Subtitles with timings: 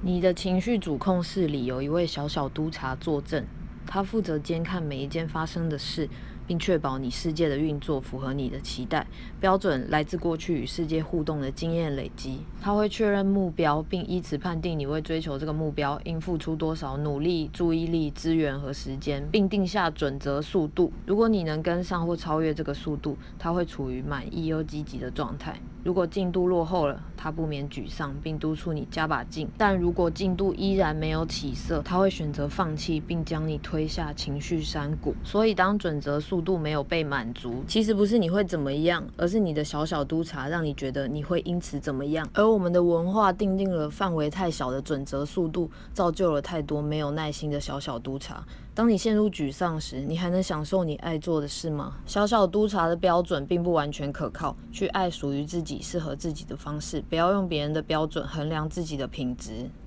[0.00, 3.44] 你的情绪主控室里有一位小小督察坐镇，
[3.84, 6.08] 他负责监看每一件发生的事。
[6.48, 9.06] 并确保你世界的运作符合你的期待
[9.38, 12.40] 标准，来自过去与世界互动的经验累积。
[12.60, 20.90] 他会确认目标，并依此判定你为追求这个目标应付出多少努力、注意力、资源和时间，并定下准则速度。
[21.04, 25.54] 如果你能跟上或超越这个速度，他会处于满意又积极的状态。
[25.84, 29.48] 如果进度落后了，他不免沮丧，并督促你加把劲。
[29.56, 35.14] 但如果进度依然没有起色，他会选择放弃，并将你推下情绪山谷。
[35.22, 42.28] 所以，当准则速度没有被满足，其实不是你会怎么样，而是你的小小督察让你觉得你会因此怎么样。
[42.32, 48.44] 而我们的文化定定了范围太小的准则速度，造就了太多没有耐心的小小督察。
[48.74, 51.94] 当你陷入沮丧时，你还能享受你爱做的事吗？
[52.06, 54.56] 小小督察的标准并不完全可靠。
[54.70, 59.68] 去爱属于自己、适合自己的方式，不要用别人的标准衡量自己的品质。